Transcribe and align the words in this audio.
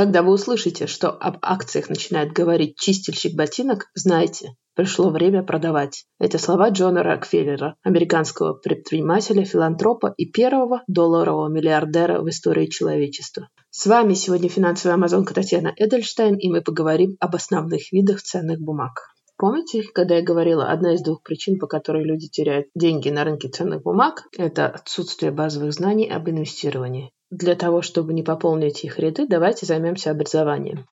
Когда 0.00 0.22
вы 0.22 0.32
услышите, 0.32 0.86
что 0.86 1.10
об 1.10 1.36
акциях 1.42 1.90
начинает 1.90 2.32
говорить 2.32 2.78
чистильщик 2.78 3.36
ботинок, 3.36 3.90
знайте, 3.94 4.54
пришло 4.74 5.10
время 5.10 5.42
продавать. 5.42 6.06
Это 6.18 6.38
слова 6.38 6.70
Джона 6.70 7.02
Рокфеллера, 7.02 7.76
американского 7.82 8.54
предпринимателя, 8.54 9.44
филантропа 9.44 10.14
и 10.16 10.24
первого 10.24 10.82
долларового 10.86 11.48
миллиардера 11.50 12.22
в 12.22 12.30
истории 12.30 12.64
человечества. 12.64 13.50
С 13.68 13.84
вами 13.84 14.14
сегодня 14.14 14.48
финансовая 14.48 14.94
амазонка 14.94 15.34
Татьяна 15.34 15.74
Эдельштейн, 15.76 16.36
и 16.38 16.48
мы 16.48 16.62
поговорим 16.62 17.18
об 17.20 17.36
основных 17.36 17.92
видах 17.92 18.22
ценных 18.22 18.58
бумаг. 18.58 19.02
Помните, 19.36 19.82
когда 19.92 20.14
я 20.14 20.22
говорила, 20.22 20.70
одна 20.70 20.94
из 20.94 21.02
двух 21.02 21.22
причин, 21.22 21.58
по 21.58 21.66
которой 21.66 22.04
люди 22.04 22.26
теряют 22.26 22.68
деньги 22.74 23.10
на 23.10 23.24
рынке 23.24 23.50
ценных 23.50 23.82
бумаг, 23.82 24.22
это 24.38 24.66
отсутствие 24.66 25.30
базовых 25.30 25.74
знаний 25.74 26.08
об 26.08 26.30
инвестировании. 26.30 27.12
Для 27.30 27.54
того, 27.54 27.80
чтобы 27.80 28.12
не 28.12 28.24
пополнить 28.24 28.84
их 28.84 28.98
ряды, 28.98 29.26
давайте 29.26 29.64
займемся 29.64 30.10
образованием. 30.10 30.86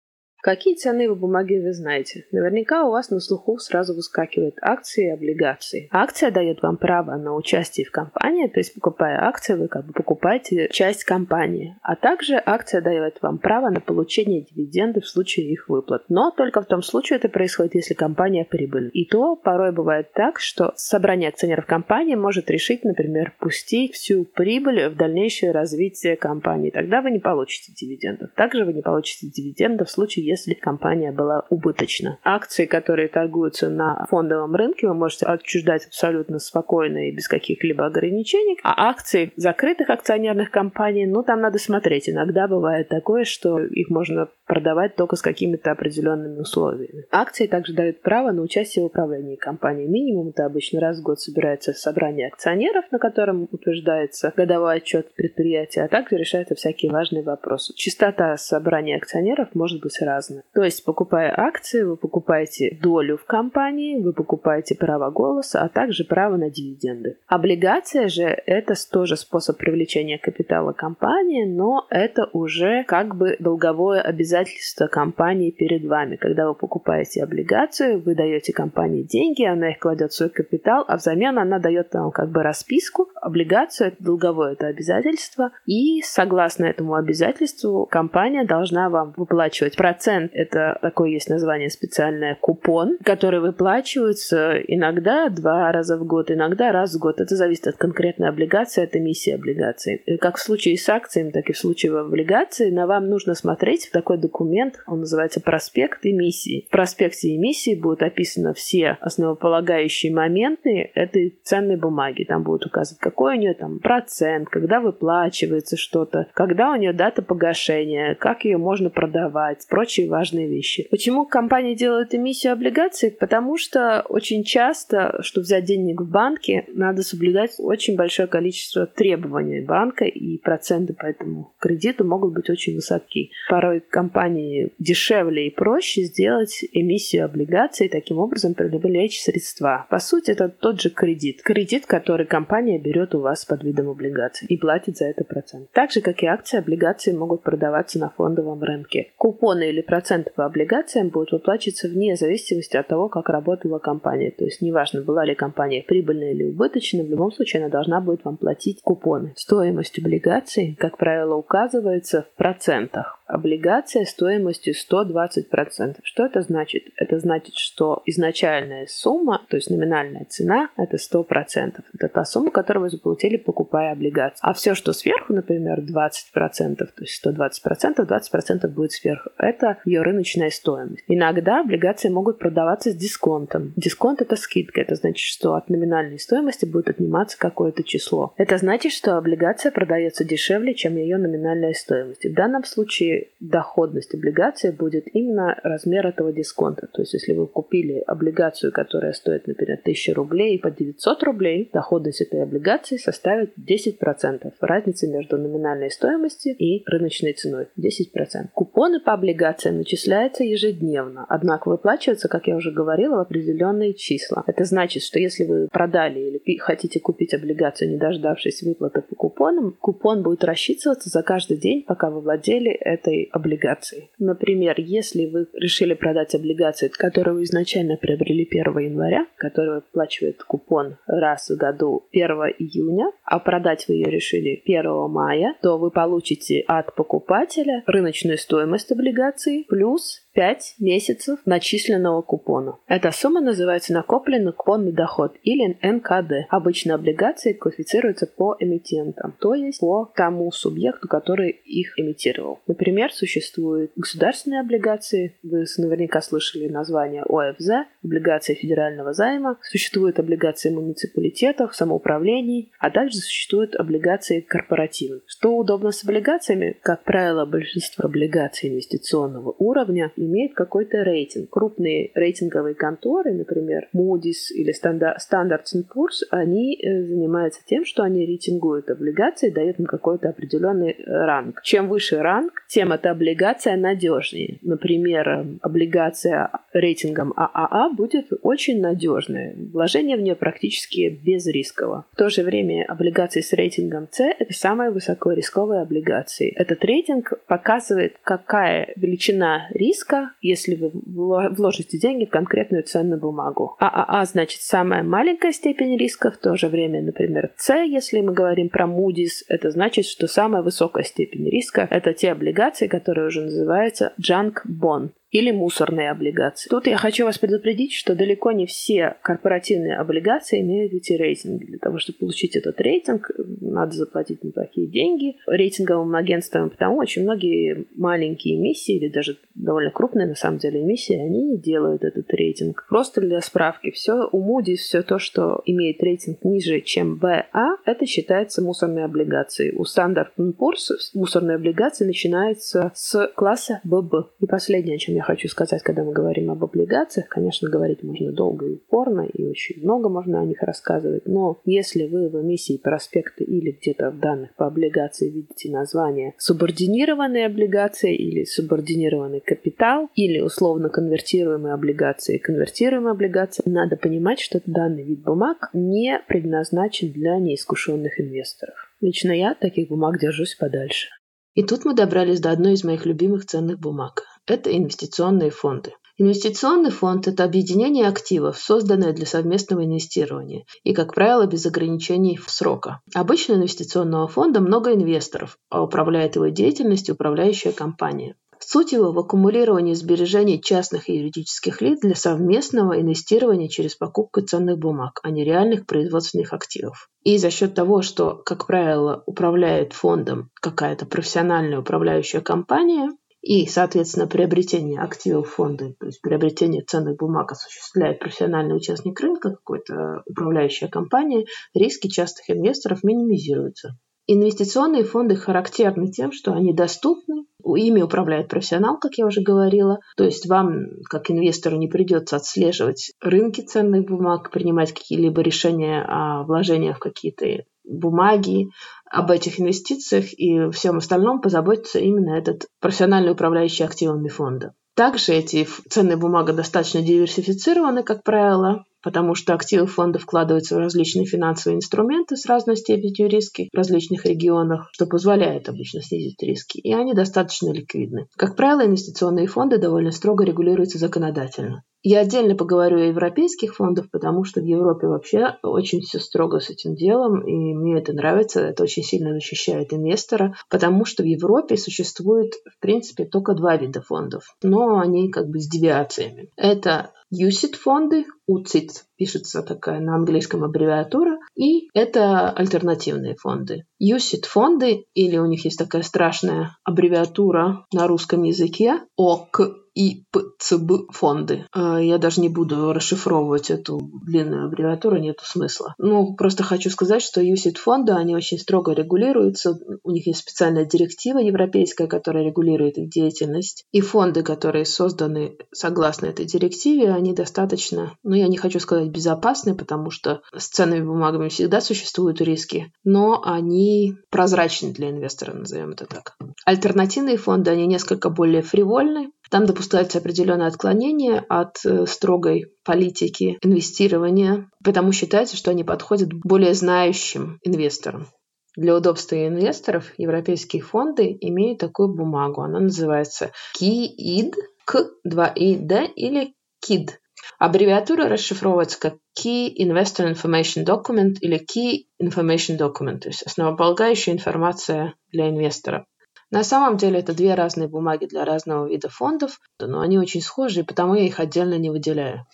Какие 0.46 0.75
ценные 0.75 1.11
бумаги 1.11 1.56
вы 1.56 1.74
знаете? 1.74 2.28
Наверняка 2.32 2.86
у 2.86 2.92
вас 2.92 3.10
на 3.10 3.20
слуху 3.20 3.57
сразу 3.57 3.96
выскакивают 3.96 4.57
акции 4.61 5.07
и 5.07 5.10
облигации. 5.10 5.89
Акция 5.92 6.29
дает 6.29 6.61
вам 6.61 6.78
право 6.78 7.15
на 7.15 7.33
участие 7.33 7.87
в 7.87 7.89
компании, 7.89 8.47
то 8.47 8.60
есть 8.60 8.75
покупая 8.75 9.23
акции, 9.23 9.56
вы 9.56 9.68
как 9.68 9.87
бы 9.87 9.93
покупаете 9.93 10.70
часть 10.71 11.04
компании. 11.04 11.75
А 11.82 11.96
также 11.96 12.39
акция 12.46 12.82
дает 12.82 13.23
вам 13.23 13.39
право 13.39 13.71
на 13.71 13.79
получение 13.79 14.42
дивидендов 14.43 15.06
в 15.06 15.07
случае 15.07 15.50
их 15.50 15.68
выплат. 15.68 16.04
Но 16.10 16.29
только 16.29 16.62
в 16.62 16.68
том 16.68 16.84
случае 16.84 17.18
это 17.18 17.28
происходит, 17.28 17.73
если 17.73 17.96
компания 17.96 18.46
прибыльна. 18.46 18.89
И 18.89 19.06
то 19.06 19.36
порой 19.36 19.71
бывает 19.71 20.14
так, 20.14 20.39
что 20.39 20.73
собрание 20.75 21.29
акционеров 21.29 21.65
компании 21.65 22.14
может 22.14 22.51
решить, 22.51 22.84
например, 22.84 23.34
пустить 23.39 23.96
всю 23.96 24.25
прибыль 24.25 24.89
в 24.89 24.96
дальнейшее 24.96 25.54
развитие 25.54 26.15
компании. 26.15 26.70
Тогда 26.70 27.01
вы 27.01 27.09
не 27.09 27.20
получите 27.20 27.73
дивидендов. 27.73 28.29
Также 28.36 28.64
вы 28.64 28.73
не 28.73 28.84
получите 28.84 29.25
дивидендов 29.25 29.87
в 29.87 29.92
случае, 29.92 30.35
если 30.36 30.54
компания 30.54 31.12
была 31.12 31.46
убыточна. 31.50 32.20
Акции, 32.23 32.66
которые 32.66 33.08
торгуются 33.08 33.70
на 33.70 34.06
фондовом 34.09 34.54
рынке, 34.56 34.88
вы 34.88 34.94
можете 34.94 35.26
отчуждать 35.26 35.86
абсолютно 35.88 36.40
спокойно 36.40 37.08
и 37.08 37.16
без 37.16 37.28
каких-либо 37.28 37.86
ограничений. 37.86 38.58
А 38.64 38.90
акции 38.90 39.32
закрытых 39.38 39.90
акционерных 39.90 40.52
компаний, 40.52 41.06
ну, 41.06 41.24
там 41.24 41.42
надо 41.42 41.58
смотреть. 41.58 42.09
Иногда 42.09 42.48
бывает 42.48 42.90
такое, 42.90 43.24
что 43.24 43.59
их 43.59 43.90
можно 43.90 44.28
продавать 44.46 44.96
только 44.96 45.16
с 45.16 45.22
какими-то 45.22 45.72
определенными 45.72 46.40
условиями. 46.40 47.06
Акции 47.12 47.48
также 47.48 47.74
дают 47.74 48.02
право 48.02 48.31
на 48.31 48.42
участие 48.42 48.84
в 48.84 48.88
управлении 48.88 49.36
компанией. 49.36 49.88
Минимум 49.88 50.30
это 50.30 50.46
обычно 50.46 50.80
раз 50.80 51.00
в 51.00 51.04
год 51.04 51.20
собирается 51.20 51.74
собрание 51.74 52.28
акционеров, 52.28 52.86
на 52.92 53.00
котором 53.00 53.48
утверждается 53.52 54.34
годовой 54.36 54.78
отчет 54.78 55.14
предприятия, 55.16 55.84
а 55.84 55.88
также 55.88 56.18
решаются 56.18 56.56
всякие 56.56 56.92
важные 56.92 57.24
вопросы. 57.24 57.74
Частота 57.76 58.36
собрания 58.38 58.98
акционеров 58.98 59.56
может 59.56 59.81
быть 59.81 60.00
разной 60.02 60.25
разные. 60.26 60.44
То 60.54 60.64
есть, 60.64 60.84
покупая 60.86 61.34
акции, 61.36 61.84
вы 61.84 61.98
покупаете 61.98 62.78
долю 62.81 63.18
в 63.18 63.26
компании, 63.26 64.02
вы 64.02 64.14
покупаете 64.14 64.76
право 64.76 65.09
голоса, 65.12 65.62
а 65.62 65.70
также 65.70 66.04
право 66.06 66.38
на 66.38 66.50
дивиденды. 66.50 67.18
Облигация 67.28 68.08
же– 68.08 68.23
это 68.46 68.73
тоже 68.92 69.18
способ 69.18 69.58
привлечения 69.58 70.18
капитала 70.18 70.73
компании, 70.73 71.46
но 71.46 71.86
это 71.90 72.30
уже 72.34 72.84
как 72.86 73.16
бы 73.16 73.36
долговое 73.40 74.02
обязательство 74.02 74.88
компании 74.88 75.52
перед 75.52 75.86
вами. 75.86 76.16
Когда 76.16 76.48
вы 76.48 76.56
покупаете 76.56 77.23
облигацию, 77.23 78.02
вы 78.02 78.16
даете 78.16 78.53
компании 78.53 79.03
деньги, 79.03 79.44
она 79.44 79.72
их 79.72 79.80
кладет 79.80 80.12
в 80.12 80.16
свой 80.16 80.30
капитал, 80.30 80.86
а 80.88 80.98
взамен 80.98 81.38
она 81.38 81.59
дает 81.59 81.94
вам 81.94 82.12
как 82.12 82.30
бы 82.30 82.44
расписку. 82.44 83.09
Облигацию– 83.22 83.88
это 83.90 84.03
долговое 84.03 84.53
это 84.53 84.68
обязательство, 84.68 85.52
и 85.66 86.02
согласно 86.02 86.66
этому 86.66 86.96
обязательству 86.96 87.88
компания 87.90 88.46
должна 88.46 88.90
вам 88.90 89.14
выплачивать 89.18 89.76
процент 89.76 90.15
процент. 90.16 90.32
Это 90.34 90.78
такое 90.82 91.10
есть 91.10 91.30
название 91.30 91.70
специальное 91.70 92.38
купон, 92.40 92.98
который 93.04 93.40
выплачивается 93.40 94.58
иногда 94.68 95.30
два 95.30 95.72
раза 95.72 95.98
в 95.98 96.06
год, 96.06 96.32
иногда 96.32 96.72
раз 96.72 96.96
в 96.96 97.00
год. 97.00 97.22
Это 97.22 97.36
зависит 97.36 97.68
от 97.68 97.78
конкретной 97.78 98.30
облигации, 98.30 98.84
от 98.84 98.96
эмиссии 98.96 99.31
облигаций. 99.31 99.96
И 100.06 100.18
как 100.18 100.38
в 100.38 100.42
случае 100.42 100.78
с 100.78 100.88
акциями, 100.90 101.31
так 101.31 101.50
и 101.50 101.54
в 101.54 101.58
случае 101.58 101.92
в 101.94 101.98
облигации, 101.98 102.70
на 102.70 102.88
вам 102.88 103.09
нужно 103.09 103.36
смотреть 103.36 103.88
в 103.88 103.92
такой 103.92 104.18
документ, 104.18 104.75
он 104.88 105.00
называется 105.00 105.42
проспект 105.42 106.06
эмиссии. 106.06 106.66
В 106.68 106.72
проспекте 106.72 107.36
эмиссии 107.36 107.75
будут 107.75 108.04
описаны 108.04 108.54
все 108.54 108.98
основополагающие 109.02 110.14
моменты 110.14 110.92
этой 110.96 111.38
ценной 111.44 111.78
бумаги. 111.78 112.24
Там 112.24 112.44
будут 112.44 112.68
указывать, 112.68 113.00
какой 113.00 113.38
у 113.38 113.40
нее 113.40 113.54
там 113.54 113.80
процент, 113.80 114.50
когда 114.50 114.80
выплачивается 114.80 115.78
что-то, 115.78 116.28
когда 116.34 116.72
у 116.72 116.75
нее 116.75 116.94
дата 116.94 117.22
погашения, 117.22 118.16
как 118.16 118.46
ее 118.46 118.58
можно 118.58 118.90
продавать, 118.90 119.66
прочие 119.70 119.94
прочие 119.95 120.09
важные 120.09 120.47
вещи. 120.47 120.88
Почему 120.89 121.25
компании 121.25 121.75
делают 121.75 122.13
эмиссию 122.13 122.53
облигаций? 122.53 123.11
Потому 123.11 123.57
что 123.57 124.06
очень 124.09 124.44
часто, 124.44 125.17
чтобы 125.22 125.45
взять 125.45 125.66
денег 125.66 126.01
в 126.01 126.09
банке, 126.09 126.66
надо 126.67 127.03
соблюдать 127.03 127.51
очень 127.59 127.95
большое 127.95 128.28
количество 128.28 128.85
требований 128.85 129.61
банка, 129.61 130.06
и 130.06 130.38
проценты 130.38 130.94
по 130.94 131.06
этому 131.06 131.53
кредиту 131.59 132.03
могут 132.06 132.33
быть 132.33 132.50
очень 132.50 132.75
высоки. 132.75 133.31
Порой 133.50 133.79
компании 133.79 134.72
дешевле 134.79 135.47
и 135.47 135.50
проще 135.50 136.03
сделать 136.03 136.63
эмиссию 136.72 137.25
облигаций, 137.25 137.89
таким 137.89 138.17
образом 138.17 138.53
привлечь 138.53 139.22
средства. 139.22 139.85
По 139.89 140.00
сути, 140.00 140.31
это 140.31 140.50
тот 140.50 140.81
же 140.81 140.89
кредит. 140.89 141.41
Кредит, 141.44 141.85
который 141.85 142.25
компания 142.25 142.79
берет 142.79 143.16
у 143.16 143.19
вас 143.19 143.45
под 143.45 143.63
видом 143.63 143.89
облигаций 143.89 144.47
и 144.47 144.57
платит 144.57 144.97
за 144.97 145.06
это 145.06 145.23
процент. 145.23 145.69
Так 145.72 145.91
же, 145.91 146.01
как 146.01 146.23
и 146.23 146.25
акции, 146.25 146.59
облигации 146.59 147.13
могут 147.13 147.44
продаваться 147.44 148.00
на 148.00 148.09
фондовом 148.09 148.62
рынке. 148.62 149.12
Купоны 149.17 149.69
или 149.69 149.81
проценты 149.85 150.31
облигациям 150.35 151.09
будут 151.09 151.31
выплачиваться 151.31 151.88
вне 151.88 152.16
зависимости 152.16 152.78
от 152.78 152.88
того, 152.88 153.09
как 153.09 153.29
работала 153.29 153.79
компания. 153.79 154.31
То 154.31 154.46
есть 154.46 154.62
неважно, 154.62 155.01
была 155.01 155.25
ли 155.25 155.35
компания 155.35 155.84
прибыльная 155.84 156.31
или 156.31 156.44
убыточная, 156.44 157.03
в 157.03 157.09
любом 157.09 157.31
случае 157.31 157.63
она 157.63 157.72
должна 157.72 158.01
будет 158.01 158.24
вам 158.25 158.38
платить 158.38 158.81
купоны. 158.81 159.34
Стоимость 159.35 159.97
облигаций, 160.00 160.75
как 160.79 160.97
правило, 160.97 161.35
указывается 161.35 162.28
в 162.34 162.38
процентах 162.38 163.19
облигация 163.25 164.06
стоимостью 164.06 164.74
120%. 164.74 166.00
Что 166.03 166.25
это 166.25 166.41
значит? 166.41 166.84
Это 166.97 167.19
значит, 167.19 167.56
что 167.56 168.02
изначальная 168.06 168.86
сумма, 168.88 169.41
то 169.50 169.58
есть 169.58 169.69
номинальная 169.69 170.25
цена, 170.25 170.69
это 170.78 170.97
100%. 170.97 171.84
Это 171.94 172.08
та 172.08 172.25
сумма, 172.25 172.52
которую 172.52 172.84
вы 172.84 172.90
заплатили, 172.90 173.38
покупая 173.38 173.91
облигацию. 173.91 174.40
А 174.41 174.53
все, 174.53 174.75
что 174.75 174.94
сверху, 174.94 175.34
например, 175.34 175.80
20%, 175.80 176.75
то 176.75 177.02
есть 177.02 177.25
120%, 177.25 178.06
20% 178.06 178.68
будет 178.68 178.91
сверху. 178.91 179.30
Это 179.38 179.78
ее 179.86 180.02
рыночная 180.02 180.50
стоимость. 180.50 181.03
Иногда 181.07 181.62
облигации 181.62 182.09
могут 182.09 182.40
продаваться 182.40 182.92
с 182.92 182.96
дисконтом. 182.96 183.74
Дисконт 183.75 184.22
это 184.22 184.36
скидка. 184.36 184.81
Это 184.81 184.96
значит, 184.96 185.25
что 185.25 185.56
от 185.56 185.69
номинальной 185.69 186.19
стоимости 186.19 186.66
будет 186.66 186.90
отниматься 186.90 187.38
какое-то 187.38 187.84
число. 187.84 188.34
Это 188.38 188.57
значит, 188.57 188.92
что 188.92 189.18
облигация 189.18 189.72
продается 189.72 190.24
дешевле, 190.24 190.74
чем 190.74 190.96
ее 190.96 191.18
номинальная 191.18 191.74
стоимость. 191.74 192.25
И 192.25 192.30
в 192.30 192.34
данном 192.34 192.63
случае 192.63 193.15
доходность 193.40 194.14
облигации 194.14 194.72
будет 194.72 195.06
именно 195.14 195.59
размер 195.64 196.08
этого 196.08 196.31
дисконта. 196.31 196.88
То 196.88 197.02
есть, 197.02 197.14
если 197.14 197.34
вы 197.34 197.48
купили 197.48 198.03
облигацию, 198.06 198.72
которая 198.72 199.14
стоит, 199.14 199.48
например, 199.48 199.80
1000 199.81 200.14
рублей 200.14 200.59
по 200.59 200.72
900 200.72 201.24
рублей, 201.24 201.70
доходность 201.74 202.22
этой 202.22 202.44
облигации 202.44 202.98
составит 202.98 203.54
10%. 203.58 204.54
Разница 204.59 205.08
между 205.08 205.38
номинальной 205.38 205.92
стоимостью 205.92 206.56
и 206.58 206.84
рыночной 206.86 207.34
ценой 207.34 207.68
10%. 207.78 208.50
Купоны 208.54 209.00
по 209.00 209.14
облигациям 209.14 209.78
начисляются 209.78 210.44
ежедневно, 210.44 211.25
однако 211.30 211.70
выплачиваются, 211.70 212.28
как 212.28 212.48
я 212.48 212.56
уже 212.56 212.72
говорила, 212.72 213.18
в 213.18 213.20
определенные 213.20 213.94
числа. 213.94 214.44
Это 214.48 214.64
значит, 214.66 215.04
что 215.04 215.20
если 215.20 215.46
вы 215.46 215.68
продали 215.72 216.20
или 216.20 216.58
хотите 216.58 217.00
купить 217.00 217.34
облигацию, 217.34 217.90
не 217.90 217.98
дождавшись 217.98 218.64
выплаты 218.64 219.02
по 219.02 219.16
купонам, 219.16 219.75
купон 219.80 220.24
будет 220.24 220.44
рассчитываться 220.44 221.09
за 221.09 221.24
каждый 221.24 221.58
день, 221.58 221.84
пока 221.84 222.09
вы 222.09 222.22
владели 222.22 222.72
этой 222.72 223.05
этой 223.06 223.30
облигации. 223.32 224.10
Например, 224.20 224.75
если 224.78 225.25
вы 225.25 225.48
решили 225.54 225.94
продать 225.94 226.36
облигацию, 226.36 226.90
которую 226.94 227.38
вы 227.38 227.44
изначально 227.44 227.98
приобрели 227.98 228.48
1 228.50 228.78
января, 228.80 229.25
которая 229.38 229.75
выплачивает 229.75 230.44
купон 230.44 230.98
раз 231.07 231.50
в 231.50 231.57
году 231.57 232.07
1 232.12 232.28
июня, 232.60 233.12
а 233.24 233.40
продать 233.40 233.88
вы 233.88 233.96
ее 233.96 234.10
решили 234.10 234.62
1 234.66 235.10
мая, 235.10 235.56
то 235.62 235.78
вы 235.78 235.92
получите 235.92 236.63
от 236.68 236.96
покупателя 236.96 237.84
рыночную 237.86 238.38
стоимость 238.38 238.92
облигации 238.92 239.63
плюс 239.63 240.25
5 240.36 240.76
месяцев 240.80 241.40
начисленного 241.46 242.22
купона. 242.22 242.78
Эта 242.88 243.12
сумма 243.12 243.40
называется 243.40 243.94
накопленный 243.94 244.52
купонный 244.52 244.92
доход 244.92 245.36
или 245.44 245.78
НКД. 245.82 246.48
Обычно 246.50 246.96
облигации 246.96 247.54
классифицируются 247.54 248.28
по 248.28 248.58
эмитентам, 248.60 249.34
то 249.40 249.54
есть 249.56 249.80
по 249.80 250.12
тому 250.14 250.52
субъекту, 250.52 251.08
который 251.08 251.52
их 251.52 251.98
эмитировал. 251.98 252.60
Например, 252.68 253.12
существуют 253.14 253.92
государственные 253.96 254.60
облигации, 254.60 255.38
вы 255.42 255.66
наверняка 255.78 256.22
слышали 256.22 256.68
название 256.68 257.24
ОФЗ, 257.24 257.88
облигации 258.06 258.54
федерального 258.54 259.13
займа, 259.13 259.57
существуют 259.62 260.19
облигации 260.19 260.69
муниципалитетов, 260.69 261.75
самоуправлений, 261.75 262.72
а 262.80 262.90
также 262.90 263.18
существуют 263.18 263.75
облигации 263.75 264.40
корпоративных. 264.42 265.24
Что 265.28 265.56
удобно 265.57 265.92
с 265.92 266.04
облигациями? 266.04 266.78
Как 266.81 267.04
правило, 267.04 267.46
большинство 267.46 268.06
облигаций 268.06 268.69
инвестиционного 268.69 269.56
уровня 269.57 270.12
имеет 270.16 270.54
какой-то 270.54 271.04
рейтинг. 271.04 271.50
Крупные 271.50 272.12
рейтинговые 272.16 272.75
конторы, 272.75 273.34
например, 273.34 273.90
Moody's 273.96 274.51
или 274.54 274.74
Standard 274.74 275.63
Poor's, 275.74 276.24
они 276.31 276.75
э, 276.75 277.04
занимаются 277.04 277.62
тем, 277.66 277.86
что 277.86 278.04
они 278.04 278.25
рейтингуют 278.25 278.90
облигации, 278.90 279.50
дают 279.50 279.80
им 279.80 279.86
какой-то 279.86 280.30
определенный 280.30 280.96
ранг. 281.06 281.62
Чем 281.63 281.90
выше 281.90 282.18
ранг, 282.18 282.63
тем 282.68 282.92
эта 282.92 283.12
облигация 283.12 283.75
надежнее. 283.75 284.60
Например, 284.62 285.46
облигация 285.62 286.50
рейтингом 286.75 287.33
ААА 287.36 287.89
будет 287.89 288.27
очень 288.42 288.81
надежная. 288.81 289.56
Вложение 289.74 290.18
в 290.18 290.22
нее 290.22 290.36
практически 290.36 291.10
безрисково. 291.10 292.06
В 292.12 292.16
то 292.16 292.30
же 292.30 292.44
время 292.44 292.86
облигации 292.88 293.42
с 293.42 293.54
рейтингом 293.54 294.07
С– 294.12 294.19
это 294.39 294.54
самые 294.54 294.92
высокорисковые 294.92 295.81
облигации. 295.81 296.54
Этот 296.56 296.83
рейтинг 296.83 297.33
показывает, 297.48 298.18
какая 298.24 298.94
величина 298.95 299.68
риска, 299.72 300.31
если 300.42 300.75
вы 300.75 300.92
вложите 300.94 301.98
деньги 301.98 302.25
в 302.25 302.30
конкретную 302.30 302.83
ценную 302.83 303.19
бумагу. 303.19 303.75
ААА 303.80 304.25
значит 304.25 304.62
самая 304.62 305.04
маленькая 305.04 305.51
степень 305.51 305.98
риска, 305.98 306.31
в 306.31 306.38
то 306.38 306.56
же 306.56 306.68
время, 306.68 307.01
например, 307.01 307.51
С, 307.57 307.74
если 307.74 308.22
мы 308.22 308.33
говорим 308.33 308.69
про 308.69 308.86
Moody's, 308.86 309.44
это 309.48 309.72
значит, 309.72 310.06
что 310.06 310.27
самая 310.27 310.62
высокая 310.62 311.04
степень 311.04 311.50
риска– 311.50 311.88
это 311.92 312.13
те 312.13 312.31
облигации, 312.31 312.88
которые 312.88 313.27
уже 313.27 313.42
называются 313.42 314.13
junk 314.19 314.60
bond 314.68 315.12
или 315.36 315.52
мусорные 315.52 316.12
облигации. 316.12 316.70
Тут 316.70 316.88
я 316.88 316.96
хочу 316.96 317.26
вас 317.26 317.38
предупредить, 317.38 317.92
что 317.92 318.16
далеко 318.16 318.54
не 318.54 318.66
все 318.66 319.18
корпоративные 319.22 319.98
облигации 319.98 320.62
имеют 320.62 320.94
эти 320.94 321.12
рейтинги. 321.12 321.66
Для 321.66 321.78
того, 321.78 322.00
чтобы 322.00 322.20
получить 322.20 322.56
этот 322.56 322.80
рейтинг, 322.80 323.30
надо 323.60 323.92
заплатить 323.92 324.46
неплохие 324.46 324.88
деньги 324.88 325.36
рейтинговым 325.46 326.16
агентствам, 326.16 326.70
потому 326.70 327.00
очень 327.00 327.24
многие 327.24 327.86
маленькие 327.98 328.56
эмиссии 328.56 328.96
или 328.96 329.10
даже 329.10 329.38
довольно 329.56 329.92
крупные 329.92 330.26
на 330.26 330.36
самом 330.36 330.60
деле 330.60 330.82
эмиссии, 330.82 331.20
они 331.20 331.44
не 331.44 331.58
делают 331.58 332.06
этот 332.06 332.34
рейтинг. 332.34 332.86
Просто 332.88 333.20
для 333.20 333.42
справки, 333.42 333.92
все 333.92 334.30
у 334.32 334.40
Moody's, 334.40 334.76
все 334.76 335.02
то, 335.02 335.20
что 335.20 335.62
имеет 335.66 336.02
рейтинг 336.02 336.46
ниже, 336.46 336.80
чем 336.80 337.18
БА, 337.18 337.78
это 337.86 338.06
считается 338.06 338.62
мусорной 338.62 339.04
облигацией. 339.04 339.76
У 339.76 339.84
Standard 339.84 340.30
Poor's 340.38 340.96
мусорные 341.14 341.56
облигации 341.56 342.06
начинаются 342.06 342.94
с 342.96 343.28
класса 343.36 343.82
ББ. 343.84 344.32
И 344.40 344.46
последнее, 344.46 344.96
о 344.96 345.00
чем 345.00 345.16
я 345.16 345.25
хочу 345.25 345.48
сказать, 345.48 345.81
когда 345.81 346.04
мы 346.04 346.13
говорим 346.13 346.51
об 346.51 346.63
облигациях, 346.63 347.27
конечно, 347.27 347.69
говорить 347.69 348.04
можно 348.04 348.31
долго 348.31 348.68
и 348.68 348.74
упорно, 348.75 349.22
и 349.22 349.45
очень 349.45 349.81
много 349.83 350.07
можно 350.07 350.39
о 350.39 350.45
них 350.45 350.62
рассказывать, 350.62 351.25
но 351.25 351.60
если 351.66 352.07
вы 352.07 352.30
в 352.30 352.42
эмиссии 352.42 352.77
проспекта 352.77 353.44
или 353.44 353.72
где-то 353.72 354.12
в 354.12 354.19
данных 354.19 354.56
по 354.56 354.68
облигации 354.68 355.30
видите 355.30 355.72
название 355.72 356.33
субординированные 356.38 357.48
облигации 357.48 358.16
или 358.16 358.45
субординированный 358.45 359.42
капитал, 359.42 360.10
или 360.16 360.39
условно 360.39 360.89
конвертируемые 360.89 361.74
облигации, 361.74 362.38
конвертируемые 362.38 363.12
облигации, 363.12 363.63
надо 363.66 363.98
понимать, 363.98 364.39
что 364.39 364.62
данный 364.66 365.04
вид 365.04 365.24
бумаг 365.24 365.69
не 365.74 366.19
предназначен 366.27 367.12
для 367.12 367.38
неискушенных 367.38 368.19
инвесторов. 368.19 368.75
Лично 369.01 369.31
я 369.31 369.56
таких 369.56 369.89
бумаг 369.89 370.19
держусь 370.19 370.56
подальше. 370.56 371.10
И 371.56 371.63
тут 371.63 371.86
мы 371.86 371.95
добрались 371.95 372.42
до 372.42 372.51
одной 372.51 372.74
из 372.74 372.83
моих 372.83 373.06
любимых 373.06 373.45
ценных 373.45 373.80
бумаг 373.80 374.24
это 374.47 374.75
инвестиционные 374.75 375.50
фонды. 375.50 375.94
Инвестиционный 376.18 376.92
фонд– 376.92 377.27
это 377.30 377.44
объединение 377.44 378.07
активов, 378.07 378.57
созданное 378.57 379.12
для 379.12 379.25
совместного 379.25 379.83
инвестирования 379.83 380.63
и, 380.83 380.94
как 380.94 381.13
правило, 381.13 381.45
без 381.45 381.65
ограничений 381.65 382.38
в 382.38 382.50
срока. 382.50 383.01
Обычно 383.13 383.56
инвестиционного 383.56 384.30
фонда 384.30 384.62
много 384.62 384.94
инвесторов, 384.94 385.57
а 385.69 385.83
управляет 385.83 386.38
его 386.38 386.47
деятельностью 386.47 387.15
управляющая 387.15 387.74
компания. 387.74 388.38
Суть 388.59 388.94
его 388.94 389.12
в 389.12 389.19
аккумулировании 389.19 389.94
сбережений 389.94 390.62
частных 390.62 391.09
и 391.09 391.18
юридических 391.18 391.81
лиц 391.81 392.00
для 392.01 392.15
совместного 392.15 393.00
инвестирования 393.00 393.68
через 393.68 393.95
покупку 393.95 394.41
ценных 394.41 394.80
бумаг, 394.80 395.19
а 395.21 395.31
не 395.31 395.44
реальных 395.44 395.86
производственных 395.86 396.53
активов. 396.53 397.09
И 397.24 397.38
за 397.38 397.50
счет 397.50 397.75
того, 397.75 398.01
что, 398.01 398.41
как 398.45 398.68
правило, 398.68 399.21
управляет 399.25 399.91
фондом 399.91 400.50
какая-то 400.62 401.06
профессиональная 401.06 401.80
управляющая 401.80 402.39
компания, 402.39 403.12
и, 403.45 403.68
соответственно, 403.68 404.25
приобретение 404.25 405.00
активов 405.00 405.51
фонда, 405.51 405.94
то 406.00 406.07
есть 406.07 406.19
приобретение 406.19 406.81
ценных 406.81 407.18
бумаг 407.18 407.51
осуществляет 407.51 408.18
профессиональный 408.18 408.75
участник 408.75 409.19
рынка, 409.19 409.56
какая-то 409.63 410.24
управляющая 410.25 410.88
компания, 410.88 411.45
риски 411.75 412.07
частых 412.07 412.50
инвесторов 412.50 413.03
минимизируются. 413.03 414.00
Инвестиционные 414.25 415.03
фонды 415.03 415.36
характерны 415.36 416.12
тем, 416.12 416.31
что 416.31 416.53
они 416.53 416.74
доступны, 416.74 417.45
ими 417.63 418.01
управляет 418.01 418.47
профессионал, 418.47 418.97
как 418.97 419.19
я 419.19 419.27
уже 419.27 419.42
говорила. 419.42 420.00
То 420.18 420.24
есть 420.24 420.48
вам, 420.48 420.88
как 421.07 421.30
инвестору, 421.30 421.77
не 421.77 421.88
придется 421.88 422.38
отслеживать 422.38 423.12
рынки 423.21 423.62
ценных 423.62 424.07
бумаг, 424.07 424.50
принимать 424.50 424.91
какие-либо 424.91 425.41
решения 425.41 426.01
о 426.01 426.45
вложениях 426.45 426.98
в 426.98 427.01
какие-то 427.01 427.45
бумаги, 427.88 428.69
об 429.15 429.31
этих 429.31 429.62
инвестициях 429.62 430.33
и 430.33 430.69
всем 430.71 430.97
остальном 430.97 431.39
позаботится 431.39 432.00
именно 432.00 432.38
этот 432.38 432.67
профессиональный 432.81 433.31
управляющий 433.31 433.85
активами 433.85 434.27
фонда. 434.27 434.73
Также 434.94 435.31
эти 435.31 435.65
ценные 435.89 436.17
бумаги 436.17 436.51
достаточно 436.51 437.01
диверсифицированы, 437.01 438.03
как 438.03 438.23
правило, 438.23 438.83
потому 439.06 439.36
что 439.36 439.54
активы 439.54 439.86
фонда 439.86 440.18
вкладываются 440.18 440.75
в 440.75 440.80
различные 440.80 441.28
финансовые 441.28 441.78
инструменты 441.78 442.36
с 442.36 442.48
разной 442.48 442.75
степенью 442.75 443.30
риска 443.30 443.66
в 443.72 443.78
различных 443.78 444.25
регионах, 444.25 444.90
что 444.92 445.06
позволяет 445.06 445.69
обычно 445.69 446.02
снизить 446.02 446.42
риски, 446.42 446.80
и 446.80 446.92
они 446.92 447.13
достаточно 447.13 447.72
ликвидны. 447.72 448.25
Как 448.36 448.56
правило, 448.56 448.84
инвестиционные 448.84 449.46
фонды 449.46 449.78
довольно 449.78 450.10
строго 450.10 450.44
регулируются 450.44 450.98
законодательно. 450.98 451.84
Я 452.07 452.19
отдельно 452.19 452.56
поговорю 452.56 453.00
о 453.00 453.06
европейских 453.06 453.75
фондах, 453.75 454.12
потому 454.12 454.44
что 454.44 454.62
в 454.62 454.63
Европе 454.63 455.08
вообще 455.08 455.58
очень 455.63 456.01
все 456.01 456.19
строго 456.19 456.60
с 456.60 456.69
этим 456.69 456.94
делом, 456.96 457.42
и 457.42 457.74
мне 457.74 457.98
это 457.98 458.13
нравится, 458.13 458.62
это 458.62 458.84
очень 458.84 459.01
сильно 459.01 459.34
защищает 459.34 459.92
инвестора, 459.92 460.56
потому 460.69 461.06
что 461.06 461.24
в 461.24 461.25
Европе 461.25 461.78
существует, 461.78 462.54
в 462.75 462.80
принципе, 462.80 463.25
только 463.25 463.56
два 463.56 463.75
вида 463.78 464.01
фондов, 464.01 464.56
но 464.62 465.00
они 465.00 465.31
как 465.31 465.48
бы 465.48 465.60
с 465.60 465.68
девиациями. 465.68 466.50
Это 466.58 467.12
UCIT-фонды, 467.36 468.26
UCIT 468.50 468.90
пишется 469.18 469.62
такая 469.62 470.00
на 470.00 470.16
английском 470.16 470.64
аббревиатура, 470.64 471.38
и 471.56 471.90
это 471.94 472.50
альтернативные 472.50 473.36
фонды. 473.36 473.86
UCIT-фонды, 474.02 475.06
или 475.14 475.38
у 475.38 475.46
них 475.46 475.66
есть 475.66 475.78
такая 475.78 476.04
страшная 476.04 476.78
аббревиатура 476.84 477.86
на 477.92 478.08
русском 478.08 478.44
языке, 478.44 479.02
ОК 479.18 479.85
и 479.95 480.25
ПЦБ 480.31 481.12
фонды. 481.12 481.65
А, 481.72 482.00
я 482.01 482.17
даже 482.17 482.41
не 482.41 482.50
буду 482.50 482.93
расшифровывать 482.93 483.72
эту 483.72 484.00
длинную 484.25 484.65
аббревиатуру, 484.65 485.17
нет 485.17 485.39
смысла. 485.41 485.96
Ну, 485.98 486.36
просто 486.36 486.63
хочу 486.63 486.89
сказать, 486.89 487.22
что 487.22 487.41
USIT 487.41 487.77
фонды, 487.77 488.12
они 488.12 488.36
очень 488.36 488.60
строго 488.60 488.91
регулируются. 488.91 489.79
У 490.03 490.12
них 490.12 490.27
есть 490.27 490.41
специальная 490.41 490.86
директива 490.86 491.39
европейская, 491.39 492.08
которая 492.08 492.43
регулирует 492.43 492.98
их 492.98 493.10
деятельность. 493.10 493.86
И 493.91 494.01
фонды, 494.01 494.43
которые 494.43 494.86
созданы 494.86 495.58
согласно 495.72 496.25
этой 496.27 496.46
директиве, 496.46 497.12
они 497.12 497.34
достаточно, 497.34 498.17
ну, 498.24 498.36
я 498.36 498.48
не 498.50 498.58
хочу 498.58 498.79
сказать 498.79 499.10
безопасны, 499.10 499.75
потому 499.75 500.12
что 500.12 500.41
с 500.55 500.67
ценными 500.67 501.05
бумагами 501.05 501.48
всегда 501.48 501.79
существуют 501.79 502.41
риски, 502.41 502.91
но 503.05 503.41
они 503.46 504.17
прозрачны 504.29 504.91
для 504.91 505.10
инвестора, 505.10 505.53
назовем 505.53 505.91
это 505.91 506.05
так. 506.05 506.36
Альтернативные 506.65 507.38
фонды, 507.38 507.72
они 507.72 507.88
несколько 507.88 508.29
более 508.29 508.62
фривольны, 508.62 509.31
там 509.50 509.65
допускаются 509.65 509.85
определенные 509.94 510.68
отклонения 510.68 511.46
от 511.48 511.77
э, 511.86 512.06
строгой 512.06 512.74
политики 512.84 513.58
инвестирования, 513.62 514.70
потому 514.84 515.12
считается, 515.12 515.56
что 515.56 515.72
они 515.72 515.84
подходят 515.84 516.30
более 516.34 516.74
знающим 516.74 517.60
инвесторам. 517.63 518.27
Для 518.75 518.96
удобства 518.96 519.36
инвесторов 519.48 520.12
европейские 520.18 520.82
фонды 520.82 521.38
имеют 521.39 521.80
такую 521.80 522.13
бумагу. 522.13 522.62
Она 522.62 522.80
называется 522.80 523.51
KID, 523.80 524.54
K2ID 524.89 526.08
или 526.15 526.54
KID. 526.86 527.12
Аббревиатура 527.58 528.27
расшифровывается 528.27 529.00
как 529.00 529.15
Key 529.39 529.74
Investor 529.77 530.34
Information 530.34 530.86
Document 530.86 531.36
или 531.39 531.60
Key 531.60 532.06
Information 532.22 532.77
Document, 532.77 533.20
то 533.20 533.30
есть 533.30 533.44
основополагающая 533.44 534.34
информация 534.34 535.13
для 535.32 535.50
инвестора. 535.50 536.06
На 536.52 536.64
самом 536.64 536.98
деле 536.98 537.20
это 537.20 537.34
две 537.34 537.56
разные 537.56 537.88
бумаги 537.88 538.25
для 538.25 538.46
разного 538.46 538.88
вида 538.88 539.10
фондов, 539.10 539.60
но 539.80 540.02
они 540.02 540.20
очень 540.20 540.42
схожи, 540.42 540.82
и 540.82 540.84
потому 540.84 541.16
я 541.16 541.25
их 541.25 541.40
отдельно 541.40 541.78
не 541.78 541.90
выделяю. 541.90 542.46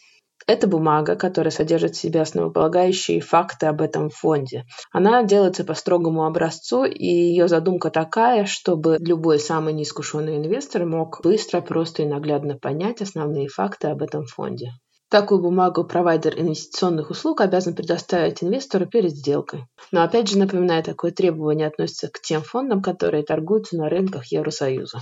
Это 0.47 0.67
бумага, 0.67 1.15
которая 1.15 1.51
содержит 1.51 1.95
в 1.95 1.99
себе 1.99 2.21
основополагающие 2.21 3.21
факты 3.21 3.67
об 3.67 3.81
этом 3.81 4.09
фонде. 4.09 4.65
Она 4.91 5.23
делается 5.23 5.63
по 5.63 5.75
строгому 5.75 6.25
образцу, 6.25 6.83
и 6.85 7.05
ее 7.05 7.47
задумка 7.47 7.91
такая, 7.91 8.45
чтобы 8.45 8.97
любой 8.99 9.39
самый 9.39 9.73
неискушенный 9.73 10.37
инвестор 10.37 10.85
мог 10.85 11.21
быстро, 11.21 11.61
просто 11.61 12.03
и 12.03 12.07
наглядно 12.07 12.57
понять 12.57 13.01
основные 13.01 13.49
факты 13.49 13.89
об 13.89 14.01
этом 14.01 14.25
фонде. 14.25 14.71
Такую 15.11 15.41
бумагу 15.41 15.83
провайдер 15.83 16.39
инвестиционных 16.39 17.09
услуг 17.09 17.41
обязан 17.41 17.75
предоставить 17.75 18.41
инвестору 18.41 18.85
перед 18.85 19.11
сделкой. 19.11 19.65
Но 19.91 20.03
опять 20.03 20.29
же 20.29 20.37
напоминаю, 20.37 20.85
такое 20.85 21.11
требование 21.11 21.67
относится 21.67 22.07
к 22.07 22.21
тем 22.21 22.41
фондам, 22.41 22.81
которые 22.81 23.23
торгуются 23.23 23.75
на 23.75 23.89
рынках 23.89 24.27
Евросоюза. 24.27 25.01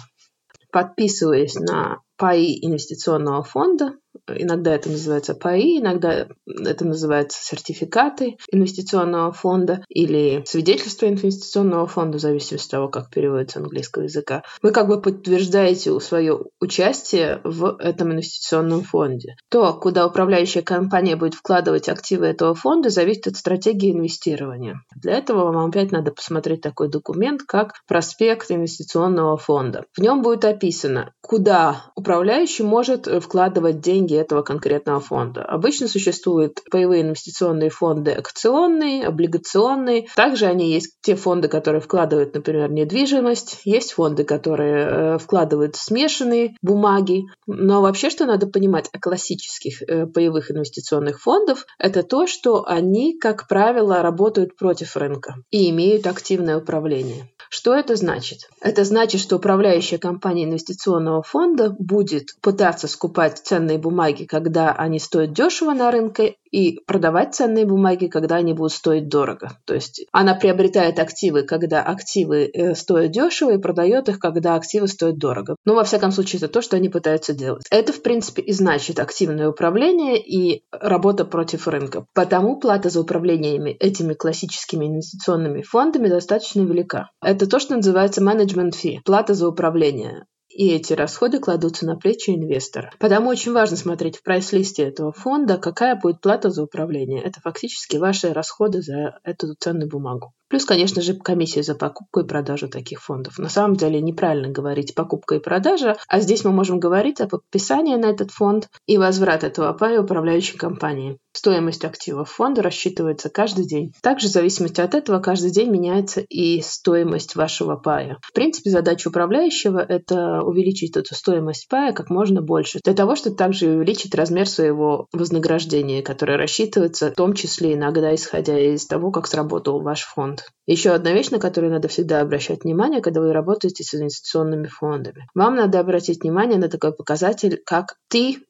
Подписываясь 0.72 1.54
на 1.54 2.02
паи 2.18 2.58
инвестиционного 2.60 3.44
фонда, 3.44 3.94
Иногда 4.28 4.76
это 4.76 4.90
называется 4.90 5.36
ПАИ, 5.36 5.80
иногда 5.80 6.28
это 6.48 6.86
называется 6.86 7.40
сертификаты 7.42 8.38
инвестиционного 8.52 9.32
фонда 9.32 9.84
или 9.90 10.44
свидетельство 10.46 11.08
инвестиционного 11.08 11.88
фонда, 11.88 12.18
в 12.18 12.22
зависимости 12.22 12.66
от 12.66 12.72
того, 12.72 12.88
как 12.90 13.10
переводится 13.10 13.60
английского 13.60 14.04
языка. 14.04 14.44
Вы 14.62 14.72
как 14.72 14.88
бы 14.88 15.02
подтверждаете 15.02 16.00
свое 16.00 16.40
участие 16.60 17.42
в 17.44 17.78
этом 17.80 18.12
инвестиционном 18.14 18.84
фонде. 18.84 19.36
То, 19.50 19.74
куда 19.74 20.08
управляющая 20.08 20.62
компания 20.62 21.16
будет 21.16 21.36
вкладывать 21.36 21.90
активы 21.90 22.28
этого 22.28 22.54
фонда, 22.56 22.90
зависит 22.90 23.28
от 23.28 23.36
стратегии 23.36 23.92
инвестирования. 23.92 24.82
Для 24.96 25.18
этого 25.18 25.52
вам 25.52 25.70
опять 25.70 25.92
надо 25.92 26.12
посмотреть 26.12 26.62
такой 26.62 26.90
документ, 26.90 27.42
как 27.48 27.74
проспект 27.88 28.52
инвестиционного 28.52 29.38
фонда. 29.38 29.86
В 29.96 30.02
нем 30.02 30.22
будет 30.22 30.46
описано, 30.46 31.14
куда 31.22 31.86
управляющий 31.96 32.64
может 32.64 33.08
вкладывать 33.08 33.82
деньги 33.82 33.99
деньги 34.00 34.16
этого 34.16 34.42
конкретного 34.42 35.00
фонда. 35.00 35.44
Обычно 35.44 35.88
существуют 35.88 36.62
паевые 36.72 37.02
инвестиционные 37.02 37.70
фонды 37.70 38.12
акционные, 38.12 39.06
облигационные. 39.06 40.08
Также 40.16 40.46
они 40.46 40.72
есть 40.72 40.96
те 41.02 41.16
фонды, 41.16 41.48
которые 41.48 41.82
вкладывают, 41.82 42.34
например, 42.34 42.72
недвижимость. 42.72 43.62
Есть 43.66 43.94
фонды, 43.94 44.24
которые 44.24 44.86
э, 44.86 45.18
вкладывают 45.18 45.76
смешанные 45.76 46.56
бумаги. 46.62 47.24
Но 47.48 47.82
вообще, 47.82 48.10
что 48.10 48.26
надо 48.26 48.48
понимать 48.48 48.90
о 48.94 49.00
классических 49.00 49.82
э, 49.82 50.06
паевых 50.06 50.52
инвестиционных 50.52 51.22
фондов, 51.22 51.66
это 51.78 52.04
то, 52.04 52.28
что 52.28 52.64
они, 52.66 53.18
как 53.18 53.48
правило, 53.48 54.02
работают 54.02 54.56
против 54.56 54.96
рынка 54.96 55.36
и 55.52 55.70
имеют 55.70 56.08
активное 56.08 56.58
управление. 56.58 57.30
Что 57.50 57.74
это 57.74 57.96
значит? 57.96 58.48
Это 58.62 58.84
значит, 58.84 59.20
что 59.20 59.38
управляющая 59.38 59.98
компания 59.98 60.44
инвестиционного 60.44 61.24
фонда 61.24 61.76
будет 61.80 62.36
пытаться 62.42 62.88
скупать 62.88 63.40
ценные 63.40 63.80
бумаги, 63.80 64.26
когда 64.26 64.72
они 64.72 65.00
стоят 65.00 65.34
дешево 65.34 65.74
на 65.74 65.90
рынке, 65.90 66.36
и 66.52 66.80
продавать 66.86 67.36
ценные 67.36 67.66
бумаги, 67.66 68.08
когда 68.08 68.36
они 68.36 68.54
будут 68.54 68.74
стоить 68.74 69.08
дорого. 69.08 69.52
То 69.66 69.74
есть 69.74 70.06
она 70.12 70.36
приобретает 70.36 71.00
активы, 71.00 71.44
когда 71.44 71.82
активы 71.82 72.50
э, 72.54 72.76
стоят 72.76 73.12
дешево, 73.12 73.54
и 73.54 73.58
продает 73.58 74.10
их, 74.10 74.20
когда 74.20 74.56
активы 74.56 74.88
стоят 74.88 75.18
дорого. 75.18 75.56
Но, 75.66 75.76
во 75.76 75.84
всяком 75.84 76.12
случае, 76.12 76.38
это 76.40 76.48
то, 76.48 76.62
что 76.62 76.76
они 76.76 76.90
пытаются 76.90 77.34
делать. 77.34 77.66
Это, 77.72 77.94
в 77.94 78.02
принципе, 78.02 78.42
и 78.42 78.52
значит 78.52 79.00
активное 79.00 79.50
управление 79.50 80.18
и 80.22 80.64
работа 80.72 81.26
против 81.26 81.68
рынка. 81.68 82.06
Потому 82.14 82.60
плата 82.60 82.90
за 82.90 83.02
управление 83.02 83.74
этими 83.74 84.14
классическими 84.14 84.86
инвестиционными 84.86 85.62
фондами 85.62 86.08
достаточно 86.08 86.62
велика. 86.62 87.10
Это 87.22 87.48
то, 87.48 87.60
что 87.60 87.76
называется 87.76 88.22
management 88.22 88.72
fee, 88.72 89.00
плата 89.04 89.34
за 89.34 89.48
управление 89.48 90.26
и 90.50 90.72
эти 90.72 90.94
расходы 90.94 91.40
кладутся 91.40 91.86
на 91.86 91.96
плечи 91.96 92.32
инвестора. 92.32 92.92
Потому 93.00 93.30
очень 93.30 93.54
важно 93.54 93.78
смотреть 93.78 94.18
в 94.18 94.24
прайс-листе 94.24 94.84
этого 94.84 95.12
фонда, 95.12 95.58
какая 95.58 95.96
будет 95.96 96.22
плата 96.22 96.50
за 96.50 96.64
управление. 96.64 97.22
Это 97.22 97.40
фактически 97.40 97.98
ваши 97.98 98.34
расходы 98.34 98.82
за 98.82 99.20
эту 99.24 99.56
ценную 99.60 99.90
бумагу. 99.90 100.34
Плюс, 100.50 100.66
конечно 100.66 101.02
же, 101.02 101.14
комиссия 101.14 101.62
за 101.62 101.76
покупку 101.76 102.22
и 102.22 102.28
продажу 102.28 102.68
таких 102.68 103.02
фондов. 103.04 103.38
На 103.38 103.50
самом 103.50 103.76
деле 103.76 104.02
неправильно 104.02 104.50
говорить 104.50 104.96
покупка 104.96 105.36
и 105.36 105.40
продажа, 105.40 105.98
а 106.08 106.20
здесь 106.20 106.44
мы 106.44 106.52
можем 106.52 106.80
говорить 106.80 107.22
о 107.22 107.28
подписании 107.28 107.96
на 107.96 108.08
этот 108.08 108.32
фонд 108.32 108.68
и 108.88 108.98
возврат 108.98 109.44
этого 109.44 109.74
пая 109.74 110.02
управляющей 110.02 110.58
компании. 110.58 111.18
Стоимость 111.32 111.86
активов 111.86 112.32
фонда 112.32 112.64
рассчитывается 112.64 113.30
каждый 113.30 113.66
день. 113.66 113.94
Также 114.02 114.28
в 114.28 114.32
зависимости 114.32 114.82
от 114.82 114.96
этого 114.96 115.20
каждый 115.20 115.52
день 115.52 115.70
меняется 115.70 116.22
и 116.22 116.62
стоимость 116.62 117.36
вашего 117.36 117.76
пая. 117.76 118.18
В 118.22 118.34
принципе, 118.34 118.72
задача 118.72 119.10
управляющего– 119.10 119.78
это 119.88 120.42
увеличить 120.42 120.98
эту 120.98 121.14
стоимость 121.14 121.68
пая 121.70 121.94
как 121.94 122.10
можно 122.10 122.42
больше, 122.42 122.80
для 122.84 122.94
того, 122.94 123.16
чтобы 123.16 123.36
также 123.36 123.68
увеличить 123.68 124.16
размер 124.16 124.50
своего 124.50 125.08
вознаграждения, 125.14 126.02
которое 126.02 126.38
рассчитывается 126.38 127.12
в 127.12 127.16
том 127.16 127.34
числе 127.34 127.76
иногда 127.76 128.14
исходя 128.16 128.60
из 128.60 128.88
того, 128.88 129.12
как 129.12 129.28
сработал 129.28 129.82
ваш 129.82 130.04
фонд 130.04 130.39
Еще 130.66 130.92
одна 130.92 131.14
вещь, 131.14 131.30
на 131.30 131.40
которую 131.40 131.72
надо 131.72 131.88
всегда 131.88 132.22
обращать 132.22 132.64
внимание, 132.64 133.02
когда 133.02 133.22
вы 133.22 133.34
работаете 133.34 133.84
с 133.84 133.96
инвестиционными 133.96 134.68
фондами. 134.68 135.28
Вам 135.34 135.56
надо 135.56 135.80
обратить 135.80 136.22
внимание 136.22 136.58
на 136.58 136.70
такой 136.70 136.94
показатель, 136.94 137.62
как 137.66 137.96
T.E.R. 138.10 138.46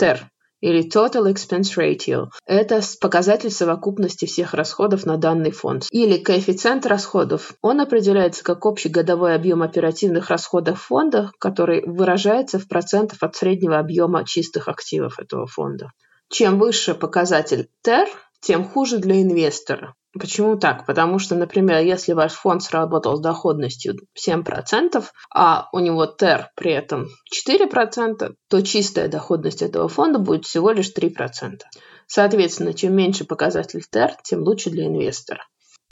TER 0.00 0.18
или 0.60 0.86
Total 0.86 1.32
Expense 1.32 1.76
Ratio. 1.76 2.28
Это 2.46 2.80
показатель 3.00 3.50
совокупности 3.50 4.26
всех 4.26 4.54
расходов 4.54 5.06
на 5.06 5.16
данный 5.16 5.50
фонд. 5.50 5.86
Или 5.90 6.18
коэффициент 6.18 6.86
расходов. 6.86 7.54
Он 7.62 7.80
определяется 7.80 8.44
как 8.44 8.66
общий 8.66 8.88
годовой 8.88 9.34
объем 9.34 9.62
оперативных 9.62 10.28
расходов 10.28 10.82
фонда, 10.82 11.32
который 11.38 11.82
выражается 11.86 12.58
в 12.58 12.68
процентах 12.68 13.22
от 13.22 13.36
среднего 13.36 13.78
объема 13.78 14.24
чистых 14.24 14.68
активов 14.68 15.18
этого 15.18 15.46
фонда. 15.46 15.92
Чем 16.28 16.58
выше 16.58 16.94
показатель 16.94 17.68
TER, 17.84 18.06
тем 18.40 18.64
хуже 18.64 18.98
для 18.98 19.20
инвестора. 19.20 19.94
Почему 20.12 20.56
так? 20.56 20.86
Потому 20.86 21.20
что, 21.20 21.36
например, 21.36 21.84
если 21.84 22.14
ваш 22.14 22.32
фонд 22.32 22.64
сработал 22.64 23.16
с 23.16 23.20
доходностью 23.20 23.94
7%, 24.18 25.04
а 25.32 25.68
у 25.72 25.78
него 25.78 26.06
ТЭР 26.06 26.50
при 26.56 26.72
этом 26.72 27.08
4%, 27.32 28.34
то 28.48 28.60
чистая 28.62 29.08
доходность 29.08 29.62
этого 29.62 29.88
фонда 29.88 30.18
будет 30.18 30.46
всего 30.46 30.72
лишь 30.72 30.92
3%. 30.92 31.60
Соответственно, 32.08 32.74
чем 32.74 32.94
меньше 32.94 33.24
показатель 33.24 33.84
ТЭР, 33.88 34.16
тем 34.24 34.42
лучше 34.42 34.70
для 34.70 34.86
инвестора. 34.86 35.44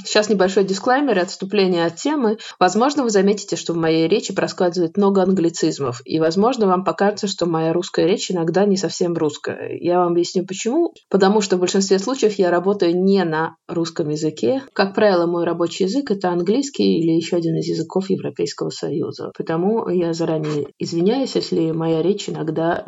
Сейчас 0.04 0.28
небольшой 0.28 0.64
дисклеймер 0.64 1.18
и 1.18 1.20
отступление 1.20 1.84
от 1.84 1.96
темы. 1.96 2.38
Возможно, 2.58 3.02
вы 3.02 3.10
заметите, 3.10 3.56
что 3.56 3.72
в 3.72 3.76
моей 3.76 4.08
речи 4.08 4.34
проскальзывает 4.34 4.96
много 4.96 5.22
англицизмов, 5.22 6.00
и, 6.04 6.18
возможно, 6.18 6.66
вам 6.66 6.84
покажется, 6.84 7.26
что 7.26 7.46
моя 7.46 7.72
русская 7.72 8.06
речь 8.06 8.30
иногда 8.30 8.64
не 8.64 8.76
совсем 8.76 9.14
русская. 9.14 9.76
Я 9.78 9.98
вам 9.98 10.12
объясню 10.12 10.46
почему. 10.46 10.94
Потому 11.10 11.40
что 11.40 11.56
в 11.56 11.60
большинстве 11.60 11.98
случаев 11.98 12.34
я 12.38 12.50
работаю 12.50 12.96
не 12.96 13.22
на 13.24 13.56
русском 13.66 14.08
языке. 14.08 14.62
Как 14.72 14.94
правило, 14.94 15.26
мой 15.26 15.44
рабочий 15.44 15.84
язык— 15.84 16.10
это 16.12 16.30
английский 16.30 16.98
или 17.00 17.12
еще 17.12 17.36
один 17.36 17.56
из 17.56 17.66
языков 17.66 18.08
Европейского 18.08 18.70
Союза. 18.70 19.32
Потому 19.36 19.88
я 19.88 20.12
заранее 20.12 20.68
извиняюсь, 20.78 21.34
если 21.34 21.72
моя 21.72 22.02
речь 22.02 22.28
иногда 22.28 22.84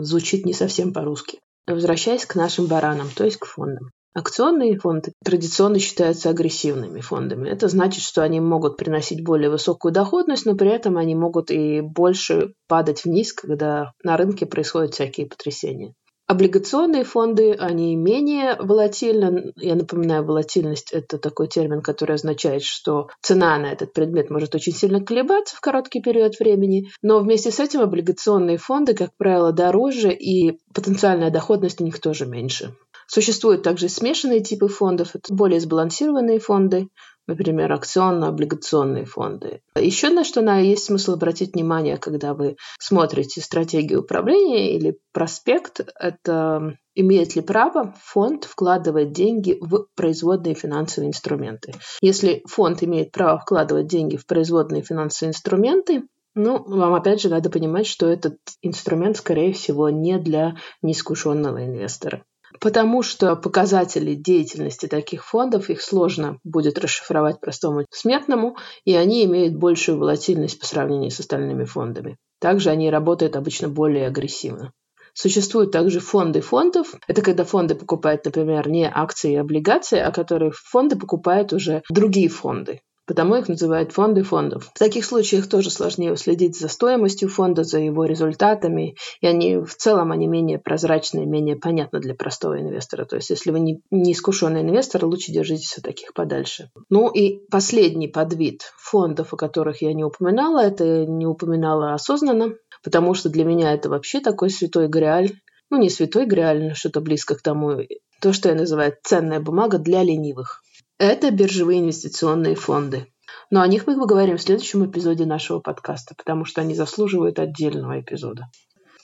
звучит 0.00 0.44
не 0.46 0.52
совсем 0.52 0.92
по-русски. 0.92 1.38
Возвращаясь 1.66 2.26
к 2.26 2.34
нашим 2.34 2.66
баранам, 2.66 3.08
то 3.14 3.24
есть 3.24 3.38
к 3.38 3.46
фондам. 3.46 3.90
Акционные 4.14 4.78
фонды 4.78 5.12
традиционно 5.24 5.80
считаются 5.80 6.30
агрессивными 6.30 7.00
фондами. 7.00 7.48
Это 7.48 7.66
значит, 7.66 8.04
что 8.04 8.22
они 8.22 8.40
могут 8.40 8.76
приносить 8.76 9.24
более 9.24 9.50
высокую 9.50 9.92
доходность, 9.92 10.46
но 10.46 10.54
при 10.54 10.70
этом 10.70 10.96
они 10.98 11.16
могут 11.16 11.50
и 11.50 11.80
больше 11.80 12.54
падать 12.68 13.04
вниз, 13.04 13.32
когда 13.32 13.92
на 14.04 14.16
рынке 14.16 14.46
происходят 14.46 14.94
всякие 14.94 15.26
потрясения. 15.26 15.94
Облигационные 16.26 17.04
фонды, 17.04 17.52
они 17.52 17.96
менее 17.96 18.56
волатильны. 18.58 19.52
Я 19.56 19.74
напоминаю, 19.74 20.24
волатильность– 20.24 20.90
это 20.92 21.18
такой 21.18 21.48
термин, 21.48 21.82
который 21.82 22.14
означает, 22.14 22.62
что 22.62 23.08
цена 23.20 23.58
на 23.58 23.72
этот 23.72 23.92
предмет 23.92 24.30
может 24.30 24.54
очень 24.54 24.72
сильно 24.72 25.04
колебаться 25.04 25.54
в 25.54 25.60
короткий 25.60 26.00
период 26.00 26.38
времени, 26.38 26.88
но 27.02 27.18
вместе 27.18 27.50
с 27.50 27.60
этим 27.60 27.80
облигационные 27.80 28.56
фонды, 28.56 28.94
как 28.94 29.10
правило, 29.18 29.52
дороже, 29.52 30.12
и 30.12 30.60
потенциальная 30.72 31.30
доходность 31.30 31.82
у 31.82 31.84
них 31.84 32.00
тоже 32.00 32.24
меньше. 32.24 32.74
Существуют 33.06 33.62
также 33.62 33.88
смешанные 33.88 34.40
типы 34.40 34.68
фондов, 34.68 35.14
это 35.14 35.32
более 35.32 35.60
сбалансированные 35.60 36.40
фонды, 36.40 36.88
например, 37.26 37.72
акционно-облигационные 37.72 39.04
фонды. 39.04 39.60
Еще 39.76 40.10
на 40.10 40.24
что 40.24 40.42
на 40.42 40.58
есть 40.58 40.84
смысл 40.84 41.14
обратить 41.14 41.54
внимание, 41.54 41.96
когда 41.96 42.34
вы 42.34 42.56
смотрите 42.78 43.40
стратегию 43.40 44.00
управления 44.00 44.76
или 44.76 44.98
проспект, 45.12 45.80
это 45.98 46.76
имеет 46.94 47.34
ли 47.34 47.42
право 47.42 47.94
фонд 48.02 48.44
вкладывать 48.44 49.12
деньги 49.12 49.56
в 49.60 49.86
производные 49.96 50.54
финансовые 50.54 51.08
инструменты. 51.08 51.74
Если 52.00 52.42
фонд 52.46 52.82
имеет 52.82 53.10
право 53.10 53.38
вкладывать 53.38 53.86
деньги 53.86 54.16
в 54.16 54.26
производные 54.26 54.82
финансовые 54.82 55.30
инструменты, 55.30 56.04
ну, 56.36 56.62
вам 56.64 56.94
опять 56.94 57.20
же 57.20 57.28
надо 57.28 57.48
понимать, 57.48 57.86
что 57.86 58.06
этот 58.06 58.38
инструмент, 58.60 59.16
скорее 59.16 59.52
всего, 59.52 59.88
не 59.88 60.18
для 60.18 60.56
неискушенного 60.82 61.64
инвестора 61.64 62.24
потому 62.60 63.02
что 63.02 63.36
показатели 63.36 64.14
деятельности 64.14 64.86
таких 64.86 65.24
фондов, 65.24 65.70
их 65.70 65.82
сложно 65.82 66.38
будет 66.44 66.78
расшифровать 66.78 67.40
простому 67.40 67.84
смертному, 67.90 68.56
и 68.84 68.94
они 68.94 69.24
имеют 69.24 69.54
большую 69.54 69.98
волатильность 69.98 70.58
по 70.58 70.66
сравнению 70.66 71.10
с 71.10 71.20
остальными 71.20 71.64
фондами. 71.64 72.16
Также 72.40 72.70
они 72.70 72.90
работают 72.90 73.36
обычно 73.36 73.68
более 73.68 74.06
агрессивно. 74.06 74.72
Существуют 75.14 75.70
также 75.70 76.00
фонды 76.00 76.40
фондов. 76.40 76.94
Это 77.06 77.22
когда 77.22 77.44
фонды 77.44 77.76
покупают, 77.76 78.24
например, 78.24 78.68
не 78.68 78.90
акции 78.92 79.32
и 79.32 79.36
облигации, 79.36 80.00
а 80.00 80.10
которые 80.10 80.50
фонды 80.52 80.96
покупают 80.96 81.52
уже 81.52 81.82
другие 81.88 82.28
фонды. 82.28 82.80
Потому 83.06 83.36
их 83.36 83.48
называют 83.48 83.92
фонды 83.92 84.22
фондов. 84.22 84.70
В 84.74 84.78
таких 84.78 85.04
случаях 85.04 85.46
тоже 85.46 85.70
сложнее 85.70 86.16
следить 86.16 86.58
за 86.58 86.68
стоимостью 86.68 87.28
фонда, 87.28 87.62
за 87.62 87.78
его 87.78 88.04
результатами, 88.06 88.96
и 89.20 89.26
они 89.26 89.58
в 89.58 89.74
целом 89.74 90.10
они 90.10 90.26
менее 90.26 90.58
прозрачны, 90.58 91.26
менее 91.26 91.56
понятны 91.56 92.00
для 92.00 92.14
простого 92.14 92.58
инвестора. 92.58 93.04
То 93.04 93.16
есть, 93.16 93.30
если 93.30 93.50
вы 93.50 93.60
не, 93.60 93.82
не 93.90 94.12
искушенный 94.12 94.62
инвестор, 94.62 95.04
лучше 95.04 95.32
держитесь 95.32 95.76
от 95.76 95.84
таких 95.84 96.14
подальше. 96.14 96.70
Ну 96.88 97.10
и 97.10 97.46
последний 97.50 98.08
подвид 98.08 98.62
фондов, 98.78 99.34
о 99.34 99.36
которых 99.36 99.82
я 99.82 99.92
не 99.92 100.04
упоминала, 100.04 100.60
это 100.60 101.04
не 101.04 101.26
упоминала 101.26 101.92
осознанно, 101.92 102.54
потому 102.82 103.14
что 103.14 103.28
для 103.28 103.44
меня 103.44 103.74
это 103.74 103.90
вообще 103.90 104.20
такой 104.20 104.48
святой 104.48 104.88
грааль, 104.88 105.32
ну 105.70 105.78
не 105.78 105.90
святой 105.90 106.26
грааль, 106.26 106.68
но 106.68 106.74
что-то 106.74 107.00
близко 107.00 107.34
к 107.34 107.42
тому, 107.42 107.80
то, 108.20 108.32
что 108.32 108.48
я 108.48 108.54
называю 108.54 108.96
ценная 109.02 109.40
бумага 109.40 109.78
для 109.78 110.02
ленивых. 110.02 110.62
Это 110.98 111.32
биржевые 111.32 111.80
инвестиционные 111.80 112.54
фонды. 112.54 113.12
Но 113.50 113.62
о 113.62 113.66
них 113.66 113.86
мы 113.86 113.98
поговорим 113.98 114.36
в 114.36 114.42
следующем 114.42 114.88
эпизоде 114.88 115.26
нашего 115.26 115.58
подкаста, 115.58 116.14
потому 116.16 116.44
что 116.44 116.60
они 116.60 116.74
заслуживают 116.74 117.40
отдельного 117.40 118.00
эпизода. 118.00 118.48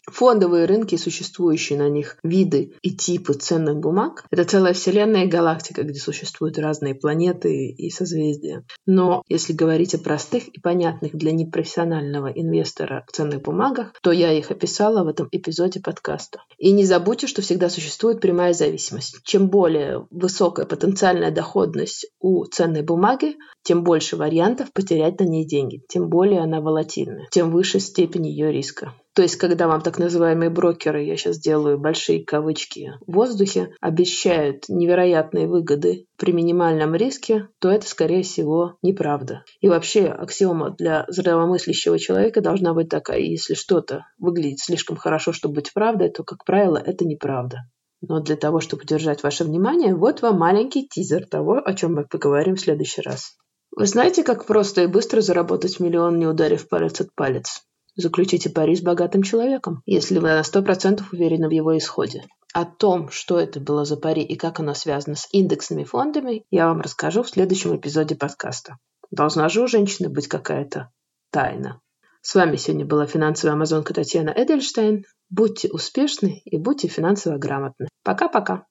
Фондовые 0.07 0.67
рынки, 0.67 0.97
существующие 0.97 1.79
на 1.79 1.89
них 1.89 2.17
виды 2.23 2.75
и 2.83 2.91
типы 2.91 3.35
ценных 3.35 3.79
бумаг– 3.79 4.25
это 4.31 4.45
целая 4.45 4.73
вселенная 4.73 5.25
и 5.25 5.29
галактика, 5.29 5.83
где 5.83 5.99
существуют 5.99 6.59
разные 6.59 6.95
планеты 6.95 7.69
и 7.69 7.91
созвездия. 7.91 8.65
Но 8.87 9.23
если 9.29 9.53
говорить 9.53 9.95
о 9.95 9.99
простых 9.99 10.49
и 10.49 10.61
понятных 10.61 11.15
для 11.15 11.33
непрофессионального 11.33 12.29
инвестора 12.29 13.05
ценных 13.13 13.43
бумагах, 13.43 13.93
то 14.03 14.13
я 14.13 14.33
их 14.33 14.51
описала 14.51 15.05
в 15.05 15.09
этом 15.09 15.29
эпизоде 15.31 15.81
подкаста. 15.81 16.43
И 16.59 16.73
не 16.73 16.85
забудьте, 16.85 17.27
что 17.27 17.43
всегда 17.43 17.69
существует 17.69 18.21
прямая 18.21 18.53
зависимость. 18.53 19.21
Чем 19.25 19.49
более 19.49 20.07
высокая 20.11 20.67
потенциальная 20.67 21.31
доходность 21.31 22.07
у 22.21 22.45
ценной 22.45 22.83
бумаги, 22.83 23.37
тем 23.63 23.85
больше 23.85 24.17
вариантов 24.17 24.73
потерять 24.73 25.21
на 25.21 25.25
ней 25.25 25.47
деньги, 25.47 25.83
тем 25.89 26.09
более 26.09 26.41
она 26.41 26.61
волатильна, 26.61 27.27
тем 27.31 27.51
выше 27.51 27.81
степень 27.81 28.27
ее 28.27 28.53
риска. 28.53 28.95
То 29.21 29.25
есть, 29.25 29.37
когда 29.37 29.69
вам 29.69 29.83
так 29.83 29.99
называемые 29.99 30.49
брокеры, 30.49 31.03
я 31.03 31.15
сейчас 31.15 31.39
делаю 31.39 31.79
большие 31.79 32.25
кавычки 32.25 32.95
в 33.07 33.13
воздухе, 33.13 33.75
обещают 33.79 34.71
невероятные 34.71 35.47
выгоды 35.47 36.07
при 36.17 36.33
минимальном 36.33 36.95
риске, 36.95 37.49
то 37.59 37.69
это, 37.69 37.87
скорее 37.87 38.23
всего, 38.23 38.79
неправда. 38.81 39.45
И 39.61 39.69
вообще 39.69 40.07
аксиома 40.07 40.71
для 40.71 41.05
здравомыслящего 41.09 41.99
человека 41.99 42.41
должна 42.41 42.73
быть 42.73 42.89
такая, 42.89 43.21
если 43.21 43.53
что-то 43.53 44.07
выглядит 44.19 44.61
слишком 44.61 44.97
хорошо, 44.97 45.35
чтобы 45.35 45.57
быть 45.57 45.75
правдой, 45.75 46.09
то, 46.09 46.25
как 46.25 46.47
правило, 46.47 46.79
это 46.79 47.05
неправда. 47.05 47.59
Но 48.01 48.21
для 48.21 48.37
того, 48.37 48.61
чтобы 48.61 48.85
удержать 48.85 49.23
ваше 49.23 49.45
внимание, 49.45 49.95
вот 49.95 50.23
вам 50.23 50.39
маленький 50.39 50.89
тизер 50.89 51.27
того, 51.27 51.61
о 51.63 51.75
чем 51.75 51.93
мы 51.93 52.07
поговорим 52.07 52.57
в 52.57 52.61
следующий 52.61 53.03
раз. 53.03 53.37
Вы 53.77 53.85
знаете, 53.85 54.25
как 54.25 54.47
просто 54.47 54.85
и 54.85 54.87
быстро 54.87 55.21
заработать 55.21 55.79
миллион, 55.79 56.19
не 56.19 56.27
ударив 56.27 56.71
палец 56.71 57.03
от 57.03 57.15
палец? 57.15 57.61
Заключите 58.01 58.49
пари 58.49 58.75
с 58.77 58.81
богатым 58.81 59.23
человеком, 59.23 59.83
если 59.85 60.19
вы 60.21 60.29
на 60.29 60.43
сто 60.43 60.63
процентов 60.63 61.13
уверены 61.13 61.49
в 61.49 61.51
его 61.51 61.77
исходе. 61.77 62.25
О 62.55 62.65
том, 62.65 63.11
что 63.11 63.39
это 63.39 63.61
было 63.61 63.85
за 63.85 63.99
пари 63.99 64.23
и 64.23 64.37
как 64.37 64.59
оно 64.59 64.73
связано 64.73 65.17
с 65.17 65.29
индексными 65.33 65.85
фондами, 65.85 66.45
я 66.51 66.69
вам 66.69 66.81
расскажу 66.81 67.23
в 67.23 67.29
следующем 67.29 67.77
эпизоде 67.77 68.15
подкаста. 68.15 68.79
Должна 69.11 69.51
же 69.51 69.61
у 69.61 69.67
женщины 69.67 70.09
быть 70.09 70.29
какая-то 70.29 70.89
тайна. 71.31 71.83
С 72.23 72.35
вами 72.35 72.57
сегодня 72.57 72.87
была 72.87 73.05
финансовая 73.05 73.53
амазонка 73.53 73.93
Татьяна 73.93 74.31
Эдельштейн. 74.31 75.05
Будьте 75.29 75.69
успешны 75.69 76.41
и 76.47 76.57
будьте 76.57 76.89
финансово 76.89 77.37
грамотны. 77.37 77.89
Пока-пока. 78.03 78.65